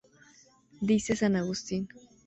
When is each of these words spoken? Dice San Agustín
Dice 0.79 1.15
San 1.15 1.35
Agustín 1.35 1.87